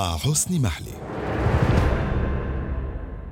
مع 0.00 0.16
حسن 0.16 0.62
محلي. 0.62 0.92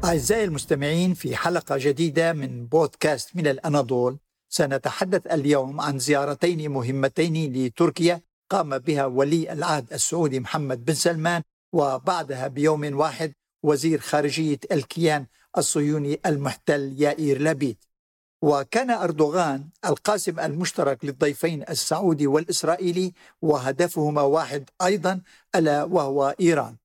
أعزائي 0.05 0.45
المستمعين 0.45 1.15
في 1.15 1.37
حلقة 1.37 1.77
جديدة 1.79 2.33
من 2.33 2.67
بودكاست 2.67 3.37
من 3.37 3.47
الأناضول 3.47 4.19
سنتحدث 4.49 5.27
اليوم 5.27 5.81
عن 5.81 5.99
زيارتين 5.99 6.71
مهمتين 6.71 7.53
لتركيا. 7.53 8.21
قام 8.51 8.79
بها 8.79 9.07
ولي 9.07 9.53
العهد 9.53 9.93
السعودي 9.93 10.41
محمد 10.41 10.85
بن 10.85 10.95
سلمان 10.95 11.43
وبعدها 11.73 12.49
بيوم 12.49 12.99
واحد 12.99 13.33
وزير 13.63 14.01
خارجية 14.01 14.59
الكيان 14.73 15.27
الصهيوني 15.59 16.21
المحتل 16.27 16.95
يائير 16.99 17.43
لبيد. 17.43 17.77
وكان 18.43 18.91
أردوغان 18.91 19.69
القاسم 19.85 20.41
المشترك 20.41 21.05
للضيفين 21.05 21.65
السعودي 21.71 22.27
والإسرائيلي 22.27 23.13
وهدفهما 23.43 24.23
واحد 24.23 24.71
أيضا 24.83 25.21
ألا 25.55 25.85
وهو 25.85 26.35
إيران. 26.41 26.77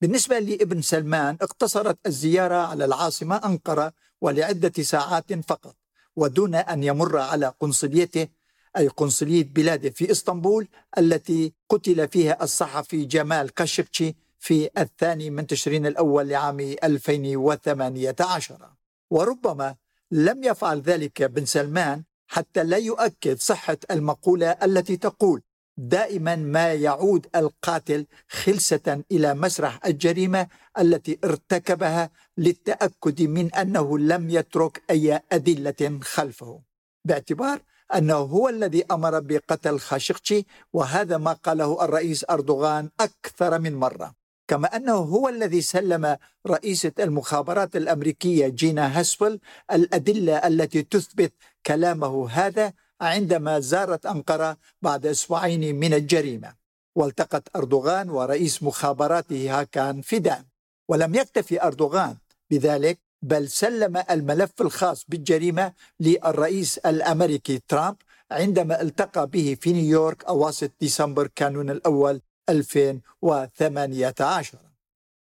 بالنسبة 0.00 0.38
لابن 0.38 0.82
سلمان 0.82 1.36
اقتصرت 1.42 1.98
الزيارة 2.06 2.54
على 2.54 2.84
العاصمة 2.84 3.36
أنقرة 3.44 3.92
ولعدة 4.20 4.82
ساعات 4.82 5.32
فقط 5.48 5.76
ودون 6.16 6.54
أن 6.54 6.84
يمر 6.84 7.18
على 7.18 7.52
قنصليته 7.60 8.28
أي 8.76 8.88
قنصلية 8.88 9.44
بلاده 9.44 9.90
في 9.90 10.10
إسطنبول 10.10 10.68
التي 10.98 11.52
قتل 11.68 12.08
فيها 12.08 12.44
الصحفي 12.44 13.04
جمال 13.04 13.54
كاشقشي 13.54 14.14
في 14.38 14.70
الثاني 14.78 15.30
من 15.30 15.46
تشرين 15.46 15.86
الأول 15.86 16.28
لعام 16.28 16.60
2018 16.60 18.70
وربما 19.10 19.74
لم 20.12 20.44
يفعل 20.44 20.80
ذلك 20.80 21.22
بن 21.22 21.44
سلمان 21.44 22.02
حتى 22.26 22.64
لا 22.64 22.76
يؤكد 22.76 23.38
صحة 23.38 23.76
المقولة 23.90 24.50
التي 24.50 24.96
تقول 24.96 25.42
دائما 25.76 26.36
ما 26.36 26.72
يعود 26.72 27.26
القاتل 27.36 28.06
خلسة 28.28 29.04
إلى 29.12 29.34
مسرح 29.34 29.86
الجريمة 29.86 30.46
التي 30.78 31.18
ارتكبها 31.24 32.10
للتأكد 32.38 33.22
من 33.22 33.54
أنه 33.54 33.98
لم 33.98 34.30
يترك 34.30 34.82
أي 34.90 35.20
أدلة 35.32 36.00
خلفه. 36.02 36.60
باعتبار 37.04 37.60
أنه 37.94 38.14
هو 38.14 38.48
الذي 38.48 38.84
أمر 38.90 39.20
بقتل 39.20 39.78
خاشقشي 39.78 40.46
وهذا 40.72 41.18
ما 41.18 41.32
قاله 41.32 41.84
الرئيس 41.84 42.24
أردوغان 42.30 42.90
أكثر 43.00 43.58
من 43.58 43.74
مرة. 43.74 44.21
كما 44.52 44.76
أنه 44.76 44.92
هو 44.92 45.28
الذي 45.28 45.60
سلم 45.60 46.16
رئيسة 46.46 46.92
المخابرات 47.00 47.76
الأمريكية 47.76 48.48
جينا 48.48 49.00
هاسبل 49.00 49.40
الأدلة 49.72 50.36
التي 50.36 50.82
تثبت 50.82 51.32
كلامه 51.66 52.30
هذا 52.30 52.72
عندما 53.00 53.60
زارت 53.60 54.06
أنقرة 54.06 54.56
بعد 54.82 55.06
أسبوعين 55.06 55.74
من 55.80 55.94
الجريمة. 55.94 56.54
والتقت 56.94 57.56
أردوغان 57.56 58.10
ورئيس 58.10 58.62
مخابراته 58.62 59.60
هاكان 59.60 60.00
فيدان. 60.00 60.44
ولم 60.88 61.14
يكتفي 61.14 61.62
أردوغان 61.62 62.16
بذلك 62.50 62.98
بل 63.22 63.48
سلم 63.48 64.02
الملف 64.10 64.60
الخاص 64.60 65.04
بالجريمة 65.08 65.72
للرئيس 66.00 66.78
الأمريكي 66.78 67.60
ترامب 67.68 67.96
عندما 68.30 68.82
التقى 68.82 69.26
به 69.26 69.56
في 69.60 69.72
نيويورك 69.72 70.24
أواسط 70.24 70.70
ديسمبر 70.80 71.26
كانون 71.26 71.70
الأول 71.70 72.20
2018 72.48 74.58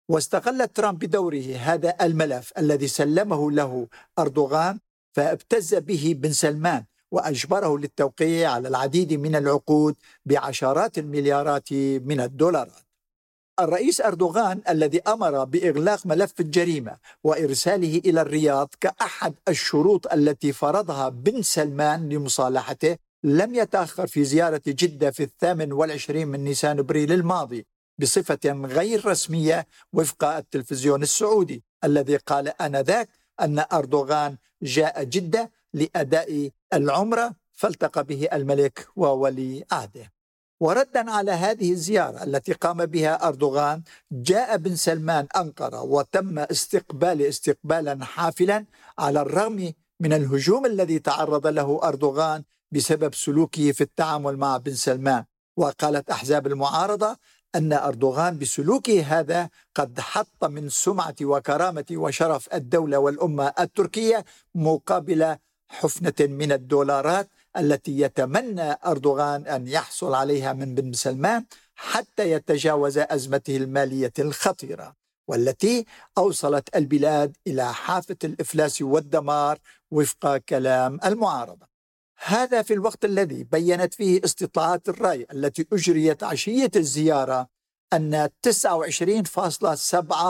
واستغل 0.09 0.67
ترامب 0.67 0.99
بدوره 0.99 1.55
هذا 1.55 1.95
الملف 2.01 2.53
الذي 2.57 2.87
سلمه 2.87 3.51
له 3.51 3.87
أردوغان 4.19 4.79
فابتز 5.15 5.75
به 5.75 6.15
بن 6.17 6.31
سلمان 6.31 6.85
وأجبره 7.11 7.77
للتوقيع 7.77 8.51
على 8.51 8.67
العديد 8.67 9.13
من 9.13 9.35
العقود 9.35 9.95
بعشرات 10.25 10.97
المليارات 10.97 11.73
من 12.03 12.19
الدولارات. 12.19 12.83
الرئيس 13.59 14.01
أردوغان 14.01 14.61
الذي 14.69 15.01
أمر 15.01 15.43
بإغلاق 15.43 16.05
ملف 16.05 16.39
الجريمة 16.39 16.97
وإرساله 17.23 18.01
إلى 18.05 18.21
الرياض 18.21 18.69
كأحد 18.81 19.33
الشروط 19.47 20.13
التي 20.13 20.53
فرضها 20.53 21.09
بن 21.09 21.41
سلمان 21.41 22.09
لمصالحته 22.09 22.97
لم 23.23 23.55
يتأخر 23.55 24.07
في 24.07 24.23
زيارة 24.23 24.61
جدة 24.67 25.11
في 25.11 25.23
الثامن 25.23 25.71
والعشرين 25.71 26.27
من 26.27 26.43
نيسان 26.43 26.79
ابريل 26.79 27.11
الماضي 27.11 27.65
بصفة 27.99 28.39
غير 28.45 29.05
رسمية 29.05 29.67
وفق 29.93 30.23
التلفزيون 30.23 31.03
السعودي 31.03 31.63
الذي 31.83 32.15
قال 32.15 32.61
آنذاك 32.61 33.09
أن 33.41 33.65
أردوغان 33.73 34.37
جاء 34.61 35.03
جدة 35.03 35.51
لأداء 35.73 36.49
العمره 36.73 37.35
فالتقى 37.53 38.03
به 38.03 38.27
الملك 38.33 38.87
وولي 38.95 39.65
عهده. 39.71 40.13
وردا 40.59 41.11
على 41.11 41.31
هذه 41.31 41.71
الزيارة 41.71 42.23
التي 42.23 42.53
قام 42.53 42.85
بها 42.85 43.27
أردوغان 43.27 43.81
جاء 44.11 44.57
بن 44.57 44.75
سلمان 44.75 45.27
أنقرة 45.35 45.81
وتم 45.81 46.39
استقبال 46.39 47.21
استقبالا 47.21 48.05
حافلا 48.05 48.65
على 48.99 49.21
الرغم 49.21 49.73
من 49.99 50.13
الهجوم 50.13 50.65
الذي 50.65 50.99
تعرض 50.99 51.47
له 51.47 51.79
أردوغان 51.83 52.43
بسبب 52.73 53.13
سلوكه 53.13 53.71
في 53.71 53.81
التعامل 53.81 54.37
مع 54.37 54.57
بن 54.57 54.73
سلمان. 54.73 55.25
وقالت 55.57 56.09
أحزاب 56.09 56.47
المعارضة 56.47 57.17
أن 57.55 57.73
أردوغان 57.73 58.37
بسلوكه 58.37 59.01
هذا 59.01 59.49
قد 59.75 59.99
حط 59.99 60.43
من 60.45 60.69
سمعة 60.69 61.15
وكرامة 61.21 61.85
وشرف 61.91 62.53
الدولة 62.53 62.97
والأمة 62.97 63.53
التركية 63.59 64.25
مقابل 64.55 65.35
حفنة 65.69 66.13
من 66.19 66.51
الدولارات 66.51 67.29
التي 67.57 67.99
يتمنى 67.99 68.77
أردوغان 68.85 69.47
أن 69.47 69.67
يحصل 69.67 70.13
عليها 70.13 70.53
من 70.53 70.75
بن 70.75 70.93
سلمان 70.93 71.45
حتى 71.75 72.31
يتجاوز 72.31 72.97
أزمته 72.97 73.57
المالية 73.57 74.13
الخطيرة 74.19 74.95
والتي 75.27 75.85
أوصلت 76.17 76.75
البلاد 76.75 77.37
إلى 77.47 77.73
حافة 77.73 78.17
الإفلاس 78.23 78.81
والدمار 78.81 79.57
وفق 79.91 80.37
كلام 80.37 80.99
المعارضة. 81.05 81.72
هذا 82.25 82.61
في 82.61 82.73
الوقت 82.73 83.05
الذي 83.05 83.43
بينت 83.43 83.93
فيه 83.93 84.21
استطلاعات 84.25 84.89
الرأي 84.89 85.27
التي 85.33 85.67
أجريت 85.73 86.23
عشية 86.23 86.71
الزيارة 86.75 87.47
أن 87.93 88.29
29.7 88.47 88.55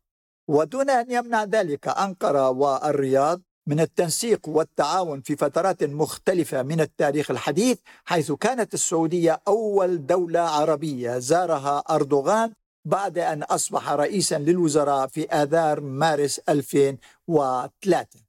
ودون 0.49 0.91
أن 0.91 1.11
يمنع 1.11 1.45
ذلك 1.45 1.89
أنقرة 1.89 2.51
والرياض 2.51 3.43
من 3.66 3.81
التنسيق 3.81 4.49
والتعاون 4.49 5.20
في 5.20 5.37
فترات 5.37 5.84
مختلفة 5.84 6.62
من 6.62 6.81
التاريخ 6.81 7.31
الحديث 7.31 7.78
حيث 8.05 8.32
كانت 8.32 8.75
السعودية 8.75 9.40
أول 9.49 10.06
دولة 10.06 10.40
عربية 10.40 11.19
زارها 11.19 11.78
أردوغان 11.78 12.52
بعد 12.84 13.19
أن 13.19 13.43
أصبح 13.43 13.90
رئيسا 13.90 14.38
للوزراء 14.38 15.06
في 15.06 15.28
آذار 15.28 15.81
مارس 15.81 16.40
2003 16.49 18.25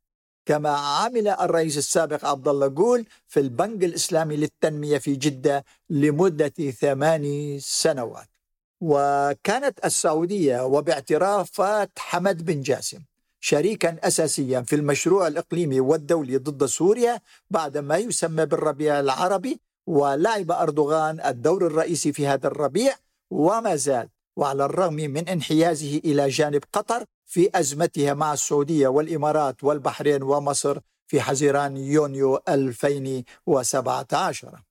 كما 0.46 0.70
عمل 0.70 1.28
الرئيس 1.28 1.78
السابق 1.78 2.26
عبد 2.26 2.48
الله 2.48 2.68
جول 2.68 3.06
في 3.28 3.40
البنك 3.40 3.84
الإسلامي 3.84 4.36
للتنمية 4.36 4.98
في 4.98 5.16
جدة 5.16 5.66
لمدة 5.90 6.72
ثماني 6.72 7.60
سنوات. 7.60 8.28
وكانت 8.82 9.86
السعودية 9.86 10.66
وباعترافات 10.66 11.92
حمد 11.98 12.46
بن 12.46 12.62
جاسم. 12.62 13.00
شريكا 13.46 13.98
اساسيا 14.04 14.62
في 14.62 14.76
المشروع 14.76 15.28
الإقليمي 15.28 15.80
والدولي 15.80 16.38
ضد 16.38 16.66
سوريا 16.66 17.20
بعد 17.50 17.78
ما 17.78 17.98
يسمى 17.98 18.46
بالربيع 18.46 19.00
العربي 19.00 19.60
ولعب 19.88 20.52
أردوغان 20.52 21.22
الدور 21.26 21.68
الرئيسي 21.68 22.14
في 22.14 22.28
هذا 22.28 22.48
الربيع. 22.48 22.96
وما 23.32 23.76
زال 23.76 24.10
وعلى 24.36 24.66
الرغم 24.66 24.94
من 24.94 25.30
انحيازه 25.30 26.02
إلى 26.06 26.30
جانب 26.30 26.64
قطر 26.74 27.06
في 27.26 27.50
أزمتها 27.56 28.14
مع 28.14 28.34
السعودية 28.34 28.88
والإمارات 28.88 29.64
والبحرين 29.64 30.24
ومصر 30.24 30.80
في 31.08 31.22
حزيران 31.22 31.78
يونيو 31.78 32.40
2017 32.50 34.62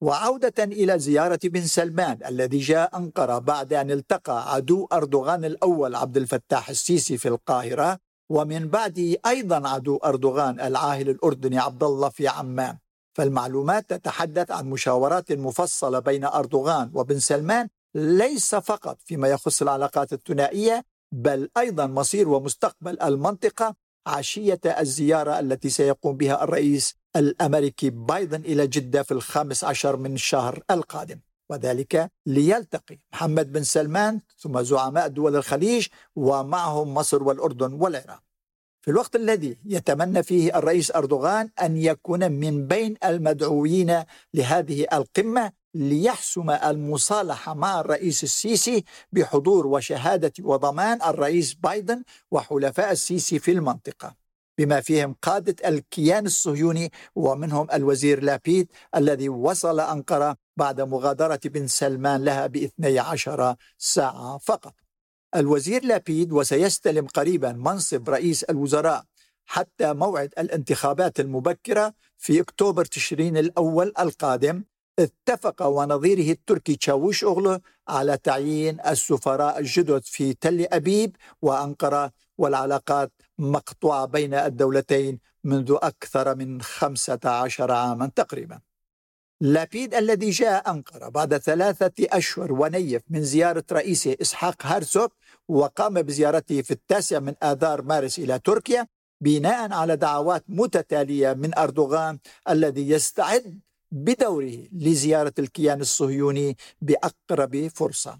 وعودة 0.00 0.64
إلى 0.64 0.98
زيارة 0.98 1.40
بن 1.44 1.66
سلمان 1.66 2.18
الذي 2.26 2.58
جاء 2.58 2.96
أنقرة 2.96 3.38
بعد 3.38 3.72
أن 3.72 3.90
التقى 3.90 4.54
عدو 4.54 4.88
أردوغان 4.92 5.44
الأول 5.44 5.94
عبد 5.94 6.16
الفتاح 6.16 6.68
السيسي 6.68 7.18
في 7.18 7.28
القاهرة. 7.28 8.05
ومن 8.30 8.68
بعده 8.68 9.16
أيضا 9.26 9.68
عدو 9.68 9.96
أردوغان 9.96 10.60
العاهل 10.60 11.10
الأردني 11.10 11.58
عبد 11.58 11.82
الله 11.82 12.08
في 12.08 12.28
عمان. 12.28 12.76
فالمعلومات 13.14 13.90
تتحدث 13.90 14.50
عن 14.50 14.70
مشاورات 14.70 15.32
مفصلة 15.32 15.98
بين 15.98 16.24
أردوغان 16.24 16.90
وبن 16.94 17.18
سلمان 17.18 17.68
ليس 17.94 18.54
فقط 18.54 18.98
فيما 19.04 19.28
يخص 19.28 19.62
العلاقات 19.62 20.12
الثنائية 20.12 20.84
بل 21.12 21.48
أيضا 21.56 21.86
مصير 21.86 22.28
ومستقبل 22.28 23.00
المنطقة 23.02 23.74
عشية 24.06 24.60
الزيارة 24.66 25.38
التي 25.38 25.68
سيقوم 25.68 26.16
بها 26.16 26.44
الرئيس 26.44 26.94
الأمريكي 27.16 27.90
بايدن 27.90 28.40
إلى 28.40 28.66
جدة 28.66 29.02
في 29.02 29.12
الخامس 29.12 29.64
عشر 29.64 29.96
من 29.96 30.14
الشهر 30.14 30.62
القادم. 30.70 31.20
وذلك 31.50 32.10
ليلتقي 32.26 32.98
محمد 33.12 33.52
بن 33.52 33.62
سلمان 33.62 34.20
ثم 34.38 34.62
زعماء 34.62 35.08
دول 35.08 35.36
الخليج 35.36 35.86
ومعهم 36.16 36.94
مصر 36.94 37.22
والأردن 37.22 37.72
والعراق. 37.72 38.22
في 38.86 38.90
الوقت 38.90 39.16
الذي 39.16 39.58
يتمنى 39.64 40.22
فيه 40.22 40.58
الرئيس 40.58 40.90
أردوغان 40.90 41.50
أن 41.62 41.76
يكون 41.76 42.32
من 42.32 42.66
بين 42.66 42.96
المدعوين 43.04 44.04
لهذه 44.34 44.86
القمة 44.92 45.52
ليحسم 45.74 46.50
المصالحة 46.50 47.54
مع 47.54 47.80
الرئيس 47.80 48.24
السيسي 48.24 48.84
بحضور 49.12 49.66
وشهادة 49.66 50.32
وضمان 50.40 51.02
الرئيس 51.02 51.54
بايدن 51.54 52.02
وحلفاء 52.30 52.92
السيسي 52.92 53.38
في 53.38 53.50
المنطقة. 53.50 54.25
بما 54.58 54.80
فيهم 54.80 55.16
قادة 55.22 55.68
الكيان 55.68 56.26
الصهيوني 56.26 56.90
ومنهم 57.14 57.66
الوزير 57.72 58.22
لابيد 58.22 58.72
الذي 58.96 59.28
وصل 59.28 59.80
أنقرة 59.80 60.36
بعد 60.56 60.80
مغادرة 60.80 61.40
بن 61.44 61.66
سلمان 61.66 62.24
لها 62.24 62.46
ب 62.46 62.56
12 62.56 63.56
ساعة 63.78 64.38
فقط. 64.38 64.74
الوزير 65.36 65.84
لابيد 65.84 66.32
وسيستلم 66.32 67.06
قريبا 67.06 67.52
منصب 67.52 68.10
رئيس 68.10 68.44
الوزراء 68.44 69.04
حتى 69.46 69.92
موعد 69.92 70.34
الانتخابات 70.38 71.20
المبكرة 71.20 71.94
في 72.18 72.40
أكتوبر 72.40 72.84
تشرين 72.84 73.36
الأول 73.36 73.92
القادم 73.98 74.64
اتفق 74.98 75.62
ونظيره 75.62 76.32
التركي 76.32 76.76
تشاوش 76.76 77.24
أغلو 77.24 77.60
على 77.88 78.16
تعيين 78.16 78.80
السفراء 78.80 79.58
الجدد 79.58 80.02
في 80.04 80.34
تل 80.34 80.66
أبيب 80.72 81.16
وأنقرة 81.42 82.12
والعلاقات 82.38 83.12
مقطوعة 83.38 84.06
بين 84.06 84.34
الدولتين 84.34 85.18
منذ 85.44 85.76
أكثر 85.82 86.34
من 86.34 86.62
15 86.62 87.72
عاما 87.72 88.10
تقريبا. 88.16 88.60
لابيد 89.40 89.94
الذي 89.94 90.30
جاء 90.30 90.70
أنقرة 90.70 91.08
بعد 91.08 91.36
ثلاثة 91.36 91.92
أشهر 92.00 92.52
ونيف 92.52 93.02
من 93.10 93.22
زيارة 93.22 93.64
رئيسه 93.72 94.16
إسحاق 94.20 94.66
هارسوك 94.66 95.12
وقام 95.48 96.02
بزيارته 96.02 96.62
في 96.62 96.70
التاسع 96.70 97.18
من 97.18 97.34
آذار 97.42 97.82
مارس 97.82 98.18
إلى 98.18 98.38
تركيا 98.38 98.86
بناء 99.20 99.72
على 99.72 99.96
دعوات 99.96 100.44
متتالية 100.48 101.32
من 101.32 101.58
أردوغان 101.58 102.18
الذي 102.48 102.88
يستعد 102.90 103.60
بدوره 103.92 104.68
لزيارة 104.72 105.34
الكيان 105.38 105.80
الصهيوني 105.80 106.56
بأقرب 106.80 107.68
فرصة. 107.68 108.18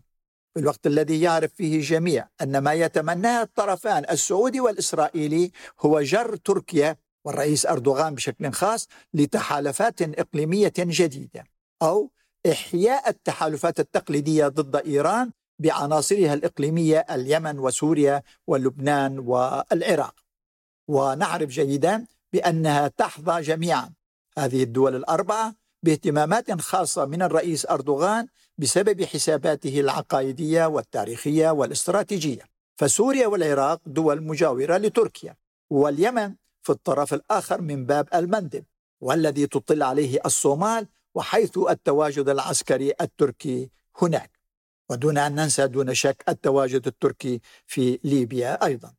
في 0.54 0.60
الوقت 0.60 0.86
الذي 0.86 1.20
يعرف 1.20 1.52
فيه 1.54 1.76
الجميع 1.76 2.28
أن 2.42 2.58
ما 2.58 2.72
يتمناه 2.72 3.42
الطرفان 3.42 4.04
السعودي 4.10 4.60
والإسرائيلي 4.60 5.50
هو 5.80 6.00
جر 6.00 6.36
تركيا 6.36 6.96
والرئيس 7.24 7.66
أردوغان 7.66 8.14
بشكل 8.14 8.52
خاص 8.52 8.88
لتحالفات 9.14 10.02
إقليمية 10.02 10.72
جديدة 10.78 11.44
أو 11.82 12.10
إحياء 12.52 13.08
التحالفات 13.08 13.80
التقليدية 13.80 14.48
ضد 14.48 14.76
إيران 14.76 15.32
بعناصرها 15.58 16.34
الإقليمية 16.34 16.98
اليمن 17.10 17.58
وسوريا 17.58 18.22
ولبنان 18.46 19.18
والعراق. 19.18 20.14
ونعرف 20.88 21.48
جيدا 21.50 22.06
بأنها 22.32 22.88
تحظى 22.88 23.40
جميعا 23.40 23.90
هذه 24.38 24.62
الدول 24.62 24.96
الأربعة 24.96 25.54
باهتمامات 25.82 26.60
خاصة 26.60 27.04
من 27.04 27.22
الرئيس 27.22 27.66
أردوغان 27.66 28.26
بسبب 28.58 29.04
حساباته 29.04 29.80
العقائدية 29.80 30.66
والتاريخية 30.66 31.50
والاستراتيجية. 31.50 32.42
فسوريا 32.76 33.26
والعراق 33.26 33.80
دول 33.86 34.22
مجاورة 34.22 34.76
لتركيا 34.76 35.36
واليمن 35.70 36.34
في 36.62 36.70
الطرف 36.70 37.14
الآخر 37.14 37.60
من 37.60 37.86
باب 37.86 38.08
المندب 38.14 38.64
والذي 39.00 39.46
تطل 39.46 39.82
عليه 39.82 40.20
الصومال 40.26 40.86
وحيث 41.14 41.58
التواجد 41.58 42.28
العسكري 42.28 42.92
التركي 43.00 43.70
هناك. 44.02 44.30
ودون 44.90 45.18
أن 45.18 45.34
ننسى 45.34 45.66
دون 45.66 45.94
شك 45.94 46.24
التواجد 46.28 46.86
التركي 46.86 47.40
في 47.66 47.98
ليبيا 48.04 48.64
أيضا. 48.64 48.94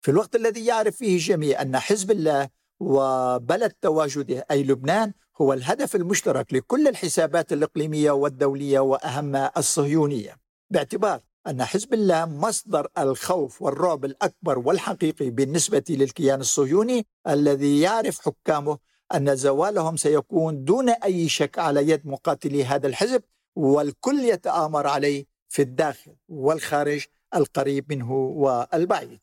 في 0.00 0.10
الوقت 0.10 0.36
الذي 0.36 0.66
يعرف 0.66 0.96
فيه 0.96 1.14
الجميع 1.14 1.62
أن 1.62 1.78
حزب 1.78 2.10
الله 2.10 2.48
وبلد 2.80 3.72
تواجده 3.82 4.46
أي 4.50 4.62
لبنان 4.62 5.12
هو 5.40 5.52
الهدف 5.52 5.96
المشترك 5.96 6.54
لكل 6.54 6.88
الحسابات 6.88 7.52
الإقليمية 7.52 8.10
والدولية 8.10 8.80
وأهمها 8.80 9.52
الصهيونية. 9.56 10.36
باعتبار 10.70 11.20
أن 11.46 11.64
حزب 11.64 11.94
الله 11.94 12.24
مصدر 12.24 12.86
الخوف 12.98 13.62
والرعب 13.62 14.04
الأكبر 14.04 14.58
والحقيقي 14.58 15.30
بالنسبة 15.30 15.84
للكيان 15.90 16.40
الصهيوني 16.40 17.06
الذي 17.28 17.80
يعرف 17.80 18.20
حكامه 18.20 18.78
أن 19.14 19.36
زوالهم 19.36 19.96
سيكون 19.96 20.64
دون 20.64 20.88
أي 20.88 21.28
شك 21.28 21.58
على 21.58 21.88
يد 21.88 22.06
مقاتلي 22.06 22.64
هذا 22.64 22.86
الحزب 22.86 23.22
والكل 23.56 24.20
يتآمر 24.20 24.86
عليه 24.86 25.26
في 25.48 25.62
الداخل 25.62 26.16
والخارج 26.28 27.04
القريب 27.34 27.92
منه 27.92 28.12
والبعيد. 28.12 29.20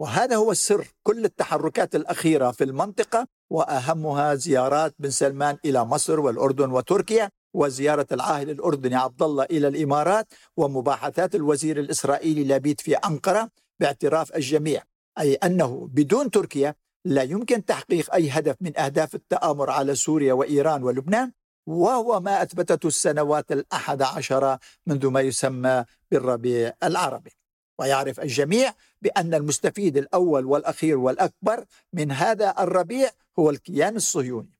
وهذا 0.00 0.36
هو 0.36 0.50
السر. 0.50 0.86
كل 1.02 1.24
التحركات 1.24 1.94
الأخيرة 1.94 2.50
في 2.50 2.64
المنطقة 2.64 3.26
وأهمها 3.50 4.34
زيارات 4.34 4.94
بن 4.98 5.10
سلمان 5.10 5.56
إلى 5.64 5.84
مصر 5.84 6.20
والأردن 6.20 6.70
وتركيا 6.70 7.30
وزيارة 7.54 8.06
العاهل 8.12 8.50
الأردني 8.50 8.94
عبد 8.94 9.22
الله 9.22 9.44
إلى 9.44 9.68
الإمارات 9.68 10.26
ومباحثات 10.56 11.34
الوزير 11.34 11.80
الإسرائيلي 11.80 12.44
لابيد 12.44 12.80
في 12.80 12.94
أنقرة 12.94 13.50
باعتراف 13.80 14.36
الجميع. 14.36 14.82
أي 15.18 15.34
أنه 15.34 15.88
بدون 15.92 16.30
تركيا 16.30 16.74
لا 17.04 17.22
يمكن 17.22 17.64
تحقيق 17.64 18.14
أي 18.14 18.30
هدف 18.30 18.56
من 18.60 18.78
أهداف 18.78 19.14
التآمر 19.14 19.70
على 19.70 19.94
سوريا 19.94 20.32
وإيران 20.32 20.82
ولبنان 20.82 21.32
وهو 21.66 22.20
ما 22.20 22.42
أثبتته 22.42 22.86
السنوات 22.86 23.52
الأحد 23.52 24.02
عشر 24.02 24.58
منذ 24.86 25.06
ما 25.06 25.20
يسمى 25.20 25.84
بالربيع 26.10 26.72
العربي. 26.82 27.37
ويعرف 27.78 28.20
الجميع 28.20 28.74
بأن 29.02 29.34
المستفيد 29.34 29.96
الأول 29.96 30.44
والأخير 30.44 30.98
والأكبر 30.98 31.64
من 31.92 32.12
هذا 32.12 32.54
الربيع 32.58 33.10
هو 33.38 33.50
الكيان 33.50 33.96
الصهيوني. 33.96 34.58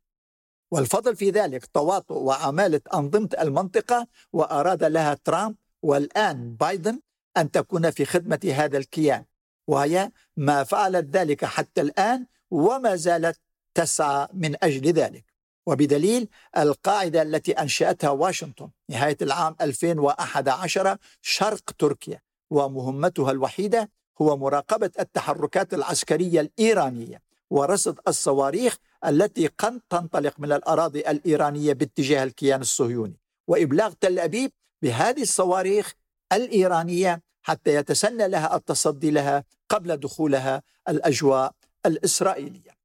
والفضل 0.70 1.16
في 1.16 1.30
ذلك 1.30 1.66
تواطؤ 1.66 2.14
وعمالة 2.14 2.80
أنظمة 2.94 3.28
المنطقة 3.40 4.06
وأراد 4.32 4.84
لها 4.84 5.14
ترامب 5.24 5.56
والآن 5.82 6.54
بايدن 6.54 7.00
أن 7.36 7.50
تكون 7.50 7.90
في 7.90 8.04
خدمة 8.04 8.52
هذا 8.54 8.78
الكيان. 8.78 9.24
وهي 9.66 10.10
ما 10.36 10.64
فعلت 10.64 11.16
ذلك 11.16 11.44
حتى 11.44 11.80
الآن 11.80 12.26
وما 12.50 12.96
زالت 12.96 13.40
تسعى 13.74 14.28
من 14.34 14.56
أجل 14.62 14.92
ذلك. 14.92 15.24
وبدليل 15.66 16.28
القاعدة 16.56 17.22
التي 17.22 17.52
أنشأتها 17.52 18.10
واشنطن 18.10 18.70
نهاية 18.90 19.16
العام 19.22 19.56
2011 19.60 20.96
شرق 21.22 21.70
تركيا. 21.78 22.27
ومهمتها 22.50 23.30
الوحيدة 23.30 23.90
هو 24.22 24.36
مراقبة 24.36 24.90
التحركات 25.00 25.74
العسكرية 25.74 26.40
الإيرانية 26.40 27.22
ورصد 27.50 27.98
الصواريخ 28.08 28.76
التي 29.06 29.46
قد 29.46 29.80
تنطلق 29.90 30.34
من 30.38 30.52
الأراضي 30.52 31.00
الإيرانية 31.00 31.72
باتجاه 31.72 32.24
الكيان 32.24 32.60
الصهيوني 32.60 33.20
وإبلاغ 33.48 33.92
تل 34.00 34.18
أبيب 34.18 34.52
بهذه 34.82 35.22
الصواريخ 35.22 35.94
الإيرانية 36.32 37.22
حتى 37.42 37.74
يتسنى 37.74 38.28
لها 38.28 38.56
التصدي 38.56 39.10
لها 39.10 39.44
قبل 39.68 39.96
دخولها 39.96 40.62
الأجواء 40.88 41.52
الإسرائيلية. 41.86 42.78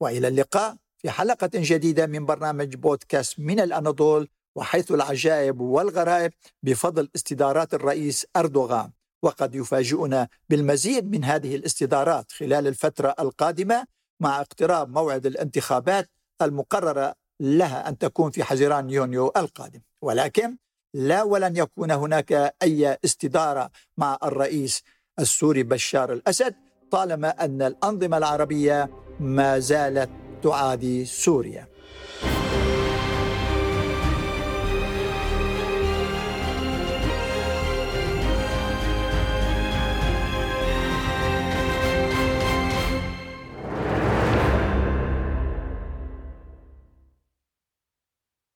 وإلى 0.00 0.28
اللقاء 0.28 0.76
في 0.98 1.10
حلقة 1.10 1.50
جديدة 1.54 2.06
من 2.06 2.26
برنامج 2.26 2.74
بودكاست 2.76 3.40
من 3.40 3.60
الأناضول 3.60 4.28
وحيث 4.54 4.90
العجائب 4.92 5.60
والغرائب 5.60 6.32
بفضل 6.62 7.08
استدارات 7.16 7.74
الرئيس 7.74 8.26
أردوغان. 8.36 8.90
وقد 9.26 9.54
يفاجئنا 9.54 10.28
بالمزيد 10.48 11.10
من 11.10 11.24
هذه 11.24 11.56
الاستدارات 11.56 12.32
خلال 12.32 12.66
الفترة 12.66 13.14
القادمة 13.20 13.86
مع 14.20 14.40
اقتراب 14.40 14.90
موعد 14.90 15.26
الانتخابات 15.26 16.10
المقررة 16.42 17.14
لها 17.40 17.88
أن 17.88 17.98
تكون 17.98 18.30
في 18.30 18.44
حزيران 18.44 18.90
يونيو 18.90 19.32
القادم. 19.36 19.80
ولكن 20.02 20.56
لا 20.94 21.22
ولن 21.22 21.56
يكون 21.56 21.90
هناك 21.90 22.54
أي 22.62 22.98
استدارة 23.04 23.70
مع 23.96 24.18
الرئيس 24.22 24.82
السوري 25.18 25.62
بشار 25.62 26.12
الأسد 26.12 26.54
طالما 26.90 27.44
أن 27.44 27.62
الأنظمة 27.62 28.18
العربية 28.18 28.90
ما 29.20 29.58
زالت 29.58 30.10
تعادي 30.42 31.04
سوريا. 31.04 31.68